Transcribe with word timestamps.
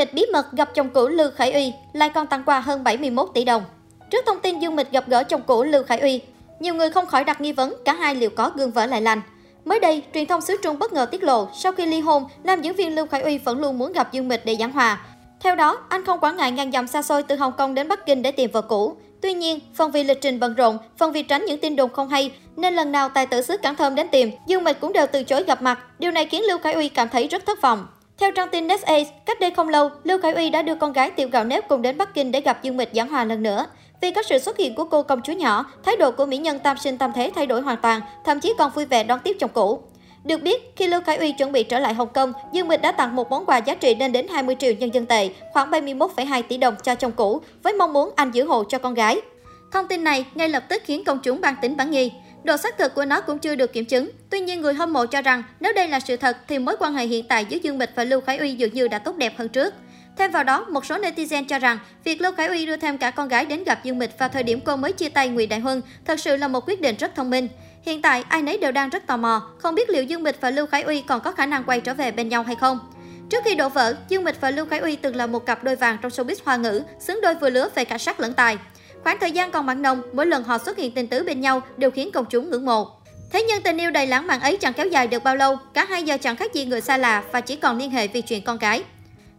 Mịch 0.00 0.14
bí 0.14 0.26
mật 0.32 0.52
gặp 0.52 0.74
chồng 0.74 0.90
cũ 0.90 1.08
Lưu 1.08 1.30
Khải 1.36 1.52
Uy, 1.52 1.72
lại 1.92 2.10
còn 2.10 2.26
tặng 2.26 2.42
quà 2.46 2.60
hơn 2.60 2.84
71 2.84 3.28
tỷ 3.34 3.44
đồng. 3.44 3.62
Trước 4.10 4.26
thông 4.26 4.40
tin 4.40 4.58
Dương 4.58 4.76
Mịch 4.76 4.92
gặp 4.92 5.08
gỡ 5.08 5.24
chồng 5.24 5.42
cũ 5.46 5.62
Lưu 5.62 5.82
Khải 5.82 6.00
Uy, 6.00 6.20
nhiều 6.60 6.74
người 6.74 6.90
không 6.90 7.06
khỏi 7.06 7.24
đặt 7.24 7.40
nghi 7.40 7.52
vấn 7.52 7.74
cả 7.84 7.92
hai 7.92 8.14
liệu 8.14 8.30
có 8.30 8.52
gương 8.56 8.70
vỡ 8.70 8.86
lại 8.86 9.02
lành. 9.02 9.20
Mới 9.64 9.80
đây, 9.80 10.02
truyền 10.14 10.26
thông 10.26 10.40
xứ 10.40 10.56
Trung 10.62 10.78
bất 10.78 10.92
ngờ 10.92 11.06
tiết 11.06 11.22
lộ, 11.22 11.48
sau 11.54 11.72
khi 11.72 11.86
ly 11.86 12.00
hôn, 12.00 12.24
nam 12.44 12.62
diễn 12.62 12.74
viên 12.74 12.94
Lưu 12.94 13.06
Khải 13.06 13.20
Uy 13.22 13.38
vẫn 13.38 13.60
luôn 13.60 13.78
muốn 13.78 13.92
gặp 13.92 14.12
Dương 14.12 14.28
Mịch 14.28 14.44
để 14.44 14.56
giảng 14.56 14.72
hòa. 14.72 15.06
Theo 15.40 15.56
đó, 15.56 15.78
anh 15.88 16.04
không 16.04 16.18
quản 16.22 16.36
ngại 16.36 16.52
ngàn 16.52 16.72
dặm 16.72 16.86
xa 16.86 17.02
xôi 17.02 17.22
từ 17.22 17.36
Hồng 17.36 17.52
Kông 17.58 17.74
đến 17.74 17.88
Bắc 17.88 18.06
Kinh 18.06 18.22
để 18.22 18.32
tìm 18.32 18.50
vợ 18.50 18.62
cũ. 18.62 18.94
Tuy 19.22 19.34
nhiên, 19.34 19.58
phần 19.74 19.90
vì 19.90 20.04
lịch 20.04 20.20
trình 20.20 20.40
bận 20.40 20.54
rộn, 20.54 20.78
phần 20.98 21.12
vì 21.12 21.22
tránh 21.22 21.44
những 21.44 21.60
tin 21.60 21.76
đồn 21.76 21.90
không 21.92 22.08
hay, 22.08 22.32
nên 22.56 22.74
lần 22.74 22.92
nào 22.92 23.08
tài 23.08 23.26
tử 23.26 23.42
xứ 23.42 23.56
Cảng 23.56 23.76
Thơm 23.76 23.94
đến 23.94 24.08
tìm, 24.08 24.30
Dương 24.46 24.64
Mịch 24.64 24.80
cũng 24.80 24.92
đều 24.92 25.06
từ 25.06 25.24
chối 25.24 25.44
gặp 25.44 25.62
mặt. 25.62 25.78
Điều 25.98 26.10
này 26.10 26.26
khiến 26.26 26.42
Lưu 26.48 26.58
Khải 26.58 26.72
Uy 26.72 26.88
cảm 26.88 27.08
thấy 27.08 27.28
rất 27.28 27.46
thất 27.46 27.62
vọng. 27.62 27.86
Theo 28.20 28.30
trang 28.32 28.48
tin 28.48 28.66
NetAce, 28.66 29.10
cách 29.26 29.40
đây 29.40 29.50
không 29.50 29.68
lâu, 29.68 29.90
Lưu 30.04 30.20
Khải 30.20 30.32
Uy 30.32 30.50
đã 30.50 30.62
đưa 30.62 30.74
con 30.74 30.92
gái 30.92 31.10
Tiểu 31.10 31.28
Gạo 31.28 31.44
Nếp 31.44 31.68
cùng 31.68 31.82
đến 31.82 31.98
Bắc 31.98 32.14
Kinh 32.14 32.32
để 32.32 32.40
gặp 32.40 32.62
Dương 32.62 32.76
Mịch 32.76 32.90
giảng 32.92 33.08
hòa 33.08 33.24
lần 33.24 33.42
nữa. 33.42 33.66
Vì 34.00 34.10
có 34.10 34.22
sự 34.22 34.38
xuất 34.38 34.56
hiện 34.56 34.74
của 34.74 34.84
cô 34.84 35.02
công 35.02 35.22
chúa 35.22 35.32
nhỏ, 35.32 35.64
thái 35.84 35.96
độ 35.96 36.10
của 36.10 36.26
mỹ 36.26 36.38
nhân 36.38 36.58
tam 36.58 36.78
sinh 36.78 36.98
tam 36.98 37.12
thế 37.12 37.30
thay 37.34 37.46
đổi 37.46 37.60
hoàn 37.60 37.76
toàn, 37.76 38.00
thậm 38.24 38.40
chí 38.40 38.54
còn 38.58 38.70
vui 38.74 38.84
vẻ 38.84 39.04
đón 39.04 39.18
tiếp 39.24 39.36
chồng 39.40 39.50
cũ. 39.54 39.82
Được 40.24 40.42
biết, 40.42 40.72
khi 40.76 40.86
Lưu 40.86 41.00
Khải 41.00 41.16
Uy 41.16 41.32
chuẩn 41.32 41.52
bị 41.52 41.62
trở 41.62 41.78
lại 41.78 41.94
Hồng 41.94 42.08
Kông, 42.08 42.32
Dương 42.52 42.68
Mịch 42.68 42.82
đã 42.82 42.92
tặng 42.92 43.16
một 43.16 43.30
món 43.30 43.46
quà 43.46 43.58
giá 43.58 43.74
trị 43.74 43.94
lên 43.94 44.12
đến 44.12 44.28
20 44.28 44.56
triệu 44.58 44.72
nhân 44.72 44.94
dân 44.94 45.06
tệ, 45.06 45.28
khoảng 45.52 45.70
71,2 45.70 46.42
tỷ 46.42 46.56
đồng 46.56 46.74
cho 46.82 46.94
chồng 46.94 47.12
cũ, 47.12 47.40
với 47.62 47.72
mong 47.72 47.92
muốn 47.92 48.10
anh 48.16 48.30
giữ 48.30 48.44
hộ 48.44 48.64
cho 48.64 48.78
con 48.78 48.94
gái. 48.94 49.20
Thông 49.72 49.88
tin 49.88 50.04
này 50.04 50.26
ngay 50.34 50.48
lập 50.48 50.64
tức 50.68 50.82
khiến 50.84 51.04
công 51.04 51.18
chúng 51.22 51.40
ban 51.40 51.54
tính 51.62 51.76
bản 51.76 51.90
nghi. 51.90 52.12
Độ 52.44 52.56
xác 52.56 52.78
thực 52.78 52.94
của 52.94 53.04
nó 53.04 53.20
cũng 53.20 53.38
chưa 53.38 53.54
được 53.54 53.72
kiểm 53.72 53.84
chứng. 53.84 54.10
Tuy 54.30 54.40
nhiên, 54.40 54.60
người 54.60 54.74
hâm 54.74 54.92
mộ 54.92 55.06
cho 55.06 55.22
rằng 55.22 55.42
nếu 55.60 55.72
đây 55.72 55.88
là 55.88 56.00
sự 56.00 56.16
thật 56.16 56.36
thì 56.48 56.58
mối 56.58 56.76
quan 56.78 56.94
hệ 56.94 57.06
hiện 57.06 57.28
tại 57.28 57.44
giữa 57.44 57.58
Dương 57.62 57.78
Mịch 57.78 57.90
và 57.94 58.04
Lưu 58.04 58.20
Khải 58.20 58.38
Uy 58.38 58.54
dường 58.54 58.74
như 58.74 58.88
đã 58.88 58.98
tốt 58.98 59.16
đẹp 59.16 59.38
hơn 59.38 59.48
trước. 59.48 59.74
Thêm 60.16 60.30
vào 60.30 60.44
đó, 60.44 60.66
một 60.70 60.86
số 60.86 60.96
netizen 60.96 61.44
cho 61.48 61.58
rằng 61.58 61.78
việc 62.04 62.20
Lưu 62.20 62.32
Khải 62.32 62.46
Uy 62.46 62.66
đưa 62.66 62.76
thêm 62.76 62.98
cả 62.98 63.10
con 63.10 63.28
gái 63.28 63.44
đến 63.44 63.64
gặp 63.64 63.84
Dương 63.84 63.98
Mịch 63.98 64.18
vào 64.18 64.28
thời 64.28 64.42
điểm 64.42 64.60
cô 64.60 64.76
mới 64.76 64.92
chia 64.92 65.08
tay 65.08 65.28
Ngụy 65.28 65.46
Đại 65.46 65.60
Huân 65.60 65.82
thật 66.04 66.20
sự 66.20 66.36
là 66.36 66.48
một 66.48 66.68
quyết 66.68 66.80
định 66.80 66.96
rất 66.96 67.14
thông 67.14 67.30
minh. 67.30 67.48
Hiện 67.82 68.02
tại, 68.02 68.24
ai 68.28 68.42
nấy 68.42 68.58
đều 68.58 68.72
đang 68.72 68.88
rất 68.88 69.06
tò 69.06 69.16
mò, 69.16 69.50
không 69.58 69.74
biết 69.74 69.90
liệu 69.90 70.04
Dương 70.04 70.22
Mịch 70.22 70.40
và 70.40 70.50
Lưu 70.50 70.66
Khải 70.66 70.82
Uy 70.82 71.00
còn 71.00 71.20
có 71.20 71.32
khả 71.32 71.46
năng 71.46 71.64
quay 71.64 71.80
trở 71.80 71.94
về 71.94 72.10
bên 72.10 72.28
nhau 72.28 72.42
hay 72.42 72.56
không. 72.56 72.78
Trước 73.30 73.44
khi 73.44 73.54
đổ 73.54 73.68
vỡ, 73.68 73.94
Dương 74.08 74.24
Mịch 74.24 74.40
và 74.40 74.50
Lưu 74.50 74.66
Khải 74.66 74.78
Uy 74.78 74.96
từng 74.96 75.16
là 75.16 75.26
một 75.26 75.46
cặp 75.46 75.64
đôi 75.64 75.76
vàng 75.76 75.96
trong 76.02 76.10
showbiz 76.10 76.36
hoa 76.44 76.56
ngữ, 76.56 76.82
xứng 77.00 77.20
đôi 77.22 77.34
vừa 77.34 77.50
lứa 77.50 77.68
về 77.74 77.84
cả 77.84 77.98
sắc 77.98 78.20
lẫn 78.20 78.32
tài. 78.32 78.58
Khoảng 79.02 79.18
thời 79.20 79.32
gian 79.32 79.50
còn 79.50 79.66
mặn 79.66 79.82
nồng, 79.82 80.02
mỗi 80.12 80.26
lần 80.26 80.44
họ 80.44 80.58
xuất 80.58 80.76
hiện 80.78 80.94
tình 80.94 81.06
tứ 81.06 81.22
bên 81.22 81.40
nhau 81.40 81.62
đều 81.76 81.90
khiến 81.90 82.10
công 82.12 82.24
chúng 82.30 82.50
ngưỡng 82.50 82.64
mộ. 82.64 82.90
Thế 83.32 83.42
nhưng 83.48 83.62
tình 83.62 83.80
yêu 83.80 83.90
đầy 83.90 84.06
lãng 84.06 84.26
mạn 84.26 84.40
ấy 84.40 84.56
chẳng 84.56 84.72
kéo 84.72 84.86
dài 84.86 85.06
được 85.06 85.24
bao 85.24 85.36
lâu, 85.36 85.56
cả 85.74 85.86
hai 85.88 86.02
giờ 86.02 86.16
chẳng 86.20 86.36
khác 86.36 86.54
gì 86.54 86.64
người 86.64 86.80
xa 86.80 86.96
lạ 86.96 87.22
và 87.32 87.40
chỉ 87.40 87.56
còn 87.56 87.78
liên 87.78 87.90
hệ 87.90 88.08
vì 88.08 88.20
chuyện 88.20 88.44
con 88.44 88.58
cái. 88.58 88.84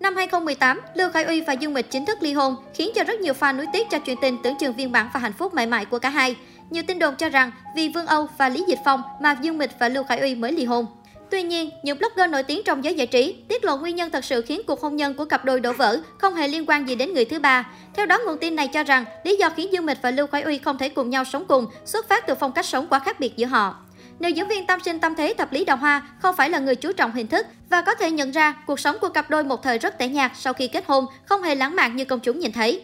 Năm 0.00 0.16
2018, 0.16 0.80
Lưu 0.94 1.10
Khải 1.10 1.24
Uy 1.24 1.40
và 1.40 1.52
Dương 1.52 1.74
Mịch 1.74 1.90
chính 1.90 2.06
thức 2.06 2.18
ly 2.22 2.32
hôn, 2.32 2.56
khiến 2.74 2.90
cho 2.94 3.04
rất 3.04 3.20
nhiều 3.20 3.34
fan 3.40 3.56
nuối 3.56 3.66
tiếc 3.72 3.90
cho 3.90 3.98
chuyện 3.98 4.18
tình 4.22 4.38
tưởng 4.42 4.54
chừng 4.60 4.72
viên 4.72 4.92
mãn 4.92 5.08
và 5.14 5.20
hạnh 5.20 5.32
phúc 5.32 5.54
mãi 5.54 5.66
mãi 5.66 5.84
của 5.84 5.98
cả 5.98 6.08
hai. 6.08 6.36
Nhiều 6.70 6.82
tin 6.86 6.98
đồn 6.98 7.16
cho 7.16 7.28
rằng 7.28 7.50
vì 7.76 7.88
Vương 7.88 8.06
Âu 8.06 8.26
và 8.38 8.48
Lý 8.48 8.64
Dịch 8.68 8.78
Phong 8.84 9.02
mà 9.20 9.36
Dương 9.42 9.58
Mịch 9.58 9.70
và 9.78 9.88
Lưu 9.88 10.04
Khải 10.04 10.18
Uy 10.18 10.34
mới 10.34 10.52
ly 10.52 10.64
hôn. 10.64 10.86
Tuy 11.34 11.42
nhiên, 11.42 11.70
nhiều 11.82 11.94
blogger 11.94 12.30
nổi 12.30 12.42
tiếng 12.42 12.62
trong 12.64 12.84
giới 12.84 12.94
giải 12.94 13.06
trí 13.06 13.34
tiết 13.48 13.64
lộ 13.64 13.76
nguyên 13.76 13.96
nhân 13.96 14.10
thật 14.10 14.24
sự 14.24 14.42
khiến 14.42 14.60
cuộc 14.66 14.80
hôn 14.80 14.96
nhân 14.96 15.14
của 15.14 15.24
cặp 15.24 15.44
đôi 15.44 15.60
đổ 15.60 15.72
vỡ 15.72 16.00
không 16.18 16.34
hề 16.34 16.48
liên 16.48 16.64
quan 16.66 16.88
gì 16.88 16.94
đến 16.94 17.14
người 17.14 17.24
thứ 17.24 17.38
ba. 17.38 17.66
Theo 17.94 18.06
đó, 18.06 18.18
nguồn 18.26 18.38
tin 18.38 18.56
này 18.56 18.68
cho 18.68 18.82
rằng 18.82 19.04
lý 19.24 19.36
do 19.36 19.50
khiến 19.50 19.72
Dương 19.72 19.86
Mịch 19.86 19.98
và 20.02 20.10
Lưu 20.10 20.26
Khải 20.26 20.42
Uy 20.42 20.58
không 20.58 20.78
thể 20.78 20.88
cùng 20.88 21.10
nhau 21.10 21.24
sống 21.24 21.44
cùng 21.48 21.66
xuất 21.84 22.08
phát 22.08 22.26
từ 22.26 22.34
phong 22.34 22.52
cách 22.52 22.66
sống 22.66 22.86
quá 22.90 22.98
khác 22.98 23.20
biệt 23.20 23.36
giữa 23.36 23.46
họ. 23.46 23.76
Nữ 24.18 24.28
diễn 24.28 24.48
viên 24.48 24.66
tâm 24.66 24.80
sinh 24.84 24.98
tâm 24.98 25.14
thế 25.14 25.34
thập 25.38 25.52
lý 25.52 25.64
đào 25.64 25.76
hoa 25.76 26.08
không 26.22 26.36
phải 26.36 26.50
là 26.50 26.58
người 26.58 26.74
chú 26.74 26.92
trọng 26.92 27.12
hình 27.12 27.26
thức 27.26 27.46
và 27.70 27.82
có 27.82 27.94
thể 27.94 28.10
nhận 28.10 28.30
ra 28.30 28.54
cuộc 28.66 28.80
sống 28.80 28.96
của 29.00 29.08
cặp 29.08 29.30
đôi 29.30 29.44
một 29.44 29.62
thời 29.62 29.78
rất 29.78 29.98
tẻ 29.98 30.08
nhạt 30.08 30.32
sau 30.34 30.52
khi 30.52 30.68
kết 30.68 30.84
hôn, 30.86 31.06
không 31.24 31.42
hề 31.42 31.54
lãng 31.54 31.76
mạn 31.76 31.96
như 31.96 32.04
công 32.04 32.20
chúng 32.20 32.38
nhìn 32.38 32.52
thấy. 32.52 32.82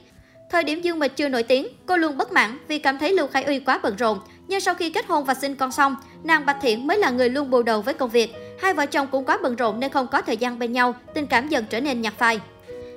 Thời 0.51 0.65
điểm 0.65 0.83
Dương 0.83 0.99
Mịch 0.99 1.17
chưa 1.17 1.29
nổi 1.29 1.43
tiếng, 1.43 1.67
cô 1.87 1.97
luôn 1.97 2.17
bất 2.17 2.33
mãn 2.33 2.59
vì 2.69 2.79
cảm 2.79 2.99
thấy 2.99 3.13
Lưu 3.13 3.27
Khải 3.27 3.43
Uy 3.43 3.59
quá 3.59 3.81
bận 3.83 3.97
rộn. 3.97 4.19
Nhưng 4.51 4.61
sau 4.61 4.75
khi 4.75 4.91
kết 4.91 5.07
hôn 5.07 5.25
và 5.25 5.35
sinh 5.35 5.57
con 5.57 5.73
xong, 5.73 5.97
nàng 6.25 6.47
Bạch 6.47 6.57
Thiện 6.63 6.87
mới 6.87 6.99
là 6.99 7.11
người 7.11 7.29
luôn 7.29 7.51
bù 7.51 7.63
đầu 7.63 7.83
với 7.83 7.95
công 7.95 8.11
việc. 8.11 8.35
Hai 8.63 8.75
vợ 8.75 8.87
chồng 8.87 9.07
cũng 9.11 9.25
quá 9.25 9.39
bận 9.43 9.57
rộn 9.57 9.81
nên 9.81 9.91
không 9.91 10.07
có 10.07 10.23
thời 10.23 10.37
gian 10.37 10.59
bên 10.59 10.73
nhau, 10.73 10.95
tình 11.15 11.27
cảm 11.27 11.49
dần 11.49 11.65
trở 11.71 11.81
nên 11.81 12.01
nhạt 12.01 12.13
phai. 12.19 12.41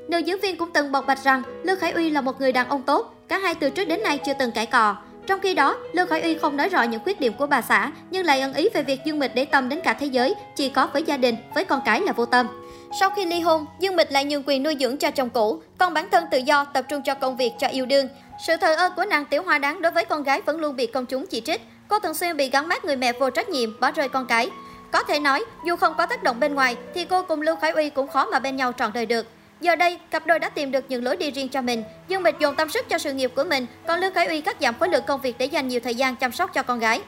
Nữ 0.08 0.18
diễn 0.18 0.40
viên 0.40 0.58
cũng 0.58 0.70
từng 0.74 0.92
bộc 0.92 1.08
bạch 1.08 1.24
rằng 1.24 1.42
Lưu 1.64 1.76
Khải 1.76 1.92
Uy 1.92 2.10
là 2.10 2.22
một 2.22 2.40
người 2.40 2.52
đàn 2.52 2.70
ông 2.70 2.82
tốt, 2.82 3.16
cả 3.28 3.38
hai 3.38 3.56
từ 3.56 3.70
trước 3.70 3.86
đến 3.86 4.04
nay 4.04 4.20
chưa 4.26 4.34
từng 4.40 4.52
cãi 4.52 4.66
cọ. 4.66 4.96
Trong 5.28 5.40
khi 5.40 5.54
đó, 5.54 5.78
Lưu 5.94 6.06
Khải 6.06 6.22
Uy 6.22 6.38
không 6.38 6.58
nói 6.58 6.70
rõ 6.70 6.84
những 6.84 7.04
khuyết 7.04 7.20
điểm 7.20 7.34
của 7.34 7.48
bà 7.48 7.62
xã, 7.62 7.92
nhưng 8.12 8.26
lại 8.26 8.42
ân 8.42 8.54
ý 8.54 8.70
về 8.74 8.84
việc 8.84 9.00
Dương 9.06 9.20
Mịch 9.20 9.36
để 9.36 9.46
tâm 9.46 9.70
đến 9.70 9.80
cả 9.84 9.94
thế 9.94 10.06
giới, 10.06 10.36
chỉ 10.56 10.70
có 10.70 10.88
với 10.94 11.04
gia 11.04 11.18
đình, 11.18 11.36
với 11.56 11.66
con 11.66 11.82
cái 11.86 12.02
là 12.02 12.12
vô 12.12 12.26
tâm. 12.26 12.48
Sau 13.00 13.10
khi 13.10 13.26
ly 13.26 13.40
hôn, 13.40 13.66
Dương 13.80 13.96
Mịch 13.96 14.12
lại 14.12 14.26
nhường 14.26 14.44
quyền 14.46 14.64
nuôi 14.64 14.78
dưỡng 14.80 14.98
cho 14.98 15.12
chồng 15.12 15.30
cũ, 15.30 15.62
còn 15.78 15.94
bản 15.94 16.10
thân 16.10 16.26
tự 16.32 16.38
do 16.38 16.66
tập 16.66 16.86
trung 16.90 17.02
cho 17.02 17.14
công 17.14 17.38
việc 17.38 17.52
cho 17.60 17.68
yêu 17.68 17.86
đương. 17.86 18.08
Sự 18.48 18.58
thờ 18.58 18.76
ơ 18.76 18.90
của 18.96 19.06
nàng 19.06 19.26
Tiểu 19.26 19.44
Hoa 19.44 19.58
Đáng 19.58 19.82
đối 19.82 19.92
với 19.92 20.06
con 20.06 20.24
gái 20.24 20.42
vẫn 20.42 20.60
luôn 20.60 20.76
bị 20.76 20.88
công 20.88 21.06
chúng 21.06 21.28
chỉ 21.28 21.42
trích. 21.42 21.62
Cô 21.88 22.00
thường 22.00 22.14
xuyên 22.14 22.38
bị 22.38 22.50
gắn 22.50 22.68
mát 22.68 22.86
người 22.86 22.96
mẹ 22.96 23.14
vô 23.14 23.30
trách 23.30 23.50
nhiệm, 23.50 23.80
bỏ 23.80 23.92
rơi 23.92 24.10
con 24.10 24.26
cái. 24.26 24.50
Có 24.92 25.04
thể 25.04 25.20
nói, 25.20 25.46
dù 25.66 25.76
không 25.76 25.94
có 25.98 26.06
tác 26.06 26.24
động 26.24 26.40
bên 26.40 26.56
ngoài, 26.56 26.76
thì 26.94 27.06
cô 27.06 27.24
cùng 27.24 27.42
Lưu 27.42 27.56
Khải 27.56 27.72
Uy 27.72 27.90
cũng 27.90 28.08
khó 28.08 28.26
mà 28.26 28.40
bên 28.40 28.56
nhau 28.56 28.72
trọn 28.78 28.92
đời 28.94 29.06
được. 29.06 29.28
Giờ 29.62 29.76
đây, 29.76 30.00
cặp 30.12 30.28
đôi 30.28 30.40
đã 30.40 30.50
tìm 30.50 30.72
được 30.72 30.86
những 30.90 31.04
lối 31.04 31.18
đi 31.18 31.32
riêng 31.32 31.50
cho 31.50 31.62
mình. 31.62 31.84
Dương 32.08 32.24
Mịch 32.24 32.40
dồn 32.40 32.56
tâm 32.56 32.70
sức 32.70 32.90
cho 32.90 32.98
sự 32.98 33.14
nghiệp 33.14 33.32
của 33.36 33.44
mình, 33.44 33.66
còn 33.88 34.00
Lưu 34.00 34.12
Khải 34.12 34.28
Uy 34.28 34.42
cắt 34.42 34.58
giảm 34.62 34.76
khối 34.80 34.90
lượng 34.90 35.04
công 35.08 35.22
việc 35.22 35.38
để 35.38 35.46
dành 35.46 35.68
nhiều 35.68 35.80
thời 35.80 35.96
gian 35.96 36.16
chăm 36.16 36.32
sóc 36.32 36.54
cho 36.54 36.64
con 36.64 36.80
gái. 36.80 37.02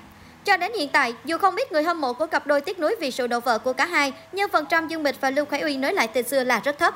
Cho 0.45 0.57
đến 0.57 0.71
hiện 0.77 0.89
tại, 0.89 1.15
dù 1.25 1.37
không 1.37 1.55
biết 1.55 1.71
người 1.71 1.83
hâm 1.83 2.01
mộ 2.01 2.13
của 2.13 2.25
cặp 2.25 2.47
đôi 2.47 2.61
tiếc 2.61 2.79
nuối 2.79 2.95
vì 2.99 3.11
sự 3.11 3.27
đổ 3.27 3.39
vỡ 3.39 3.59
của 3.59 3.73
cả 3.73 3.85
hai, 3.85 4.13
nhưng 4.31 4.49
phần 4.49 4.65
trăm 4.69 4.87
Dương 4.87 5.03
Mịch 5.03 5.21
và 5.21 5.29
Lưu 5.29 5.45
Khải 5.45 5.61
Uy 5.61 5.77
nối 5.77 5.93
lại 5.93 6.07
từ 6.07 6.21
xưa 6.21 6.43
là 6.43 6.59
rất 6.59 6.79
thấp. 6.79 6.93